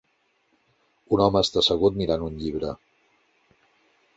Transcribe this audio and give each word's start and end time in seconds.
Un 1.17 1.23
home 1.27 1.43
està 1.45 1.63
assegut 1.63 1.99
mirant 2.01 2.25
un 2.29 2.41
llibre. 2.41 2.73